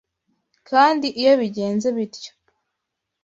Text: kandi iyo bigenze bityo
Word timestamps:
kandi 0.69 1.07
iyo 1.19 1.33
bigenze 1.41 1.87
bityo 1.95 2.31